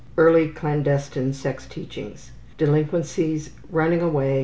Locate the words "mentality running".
3.51-4.01